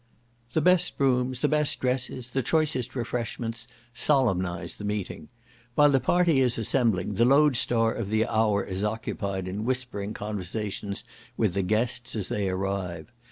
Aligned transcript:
The 0.53 0.61
best 0.63 0.95
rooms, 0.97 1.41
the 1.41 1.47
best 1.47 1.79
dresses, 1.79 2.31
the 2.31 2.41
choicest 2.41 2.95
refreshments 2.95 3.67
solemnize 3.93 4.77
the 4.77 4.83
meeting. 4.83 5.29
While 5.75 5.91
the 5.91 5.99
party 5.99 6.39
is 6.39 6.57
assembling, 6.57 7.13
the 7.13 7.23
load 7.25 7.55
star 7.55 7.93
of 7.93 8.09
the 8.09 8.25
hour 8.25 8.63
is 8.63 8.83
occupied 8.83 9.47
in 9.47 9.63
whispering 9.63 10.15
conversations 10.15 11.03
with 11.37 11.53
the 11.53 11.61
guests 11.61 12.15
as 12.15 12.29
they 12.29 12.49
arrive. 12.49 13.11